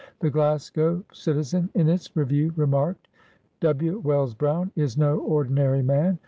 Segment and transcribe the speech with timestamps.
[0.19, 3.07] The Glasgow Citizen, in its review, remarked:—
[3.61, 3.99] "W.
[3.99, 6.17] Wells Brown is no ordinary man.